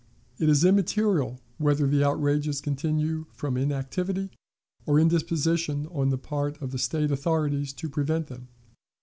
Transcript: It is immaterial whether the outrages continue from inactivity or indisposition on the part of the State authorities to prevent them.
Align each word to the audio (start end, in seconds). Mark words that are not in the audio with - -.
It 0.39 0.49
is 0.49 0.65
immaterial 0.65 1.39
whether 1.59 1.85
the 1.85 2.03
outrages 2.03 2.59
continue 2.59 3.27
from 3.33 3.55
inactivity 3.55 4.31
or 4.87 4.99
indisposition 4.99 5.85
on 5.91 6.09
the 6.09 6.17
part 6.17 6.59
of 6.59 6.71
the 6.71 6.79
State 6.79 7.11
authorities 7.11 7.71
to 7.73 7.87
prevent 7.87 8.25
them. 8.25 8.47